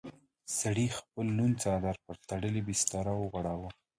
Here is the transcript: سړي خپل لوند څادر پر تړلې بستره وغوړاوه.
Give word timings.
سړي 0.59 0.87
خپل 0.97 1.25
لوند 1.37 1.55
څادر 1.63 1.95
پر 2.05 2.15
تړلې 2.29 2.61
بستره 2.67 3.11
وغوړاوه. 3.15 3.69